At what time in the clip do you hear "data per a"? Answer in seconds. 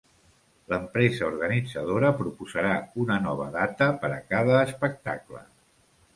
3.59-4.19